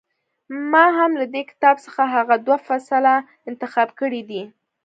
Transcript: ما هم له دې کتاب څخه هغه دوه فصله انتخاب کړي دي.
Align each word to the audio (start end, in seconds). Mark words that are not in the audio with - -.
ما 0.71 0.85
هم 0.97 1.11
له 1.21 1.25
دې 1.33 1.41
کتاب 1.49 1.75
څخه 1.85 2.03
هغه 2.15 2.35
دوه 2.45 2.57
فصله 2.67 3.15
انتخاب 3.49 3.89
کړي 3.99 4.21
دي. 4.29 4.43